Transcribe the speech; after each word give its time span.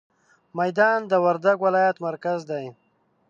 ميدان 0.59 0.99
د 1.07 1.13
وردګ 1.25 1.57
ولايت 1.65 1.97
مرکز 2.07 2.39
دی. 2.49 2.65